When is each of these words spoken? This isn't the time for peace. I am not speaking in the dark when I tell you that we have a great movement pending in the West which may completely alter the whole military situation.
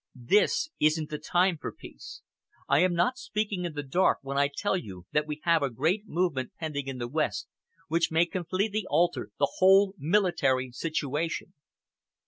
This 0.15 0.71
isn't 0.79 1.11
the 1.11 1.19
time 1.19 1.59
for 1.59 1.71
peace. 1.71 2.23
I 2.67 2.79
am 2.79 2.95
not 2.95 3.19
speaking 3.19 3.65
in 3.65 3.73
the 3.73 3.83
dark 3.83 4.17
when 4.23 4.35
I 4.35 4.47
tell 4.51 4.75
you 4.75 5.05
that 5.11 5.27
we 5.27 5.41
have 5.43 5.61
a 5.61 5.69
great 5.69 6.07
movement 6.07 6.53
pending 6.59 6.87
in 6.87 6.97
the 6.97 7.07
West 7.07 7.47
which 7.87 8.09
may 8.11 8.25
completely 8.25 8.83
alter 8.89 9.29
the 9.37 9.51
whole 9.59 9.93
military 9.99 10.71
situation. 10.71 11.53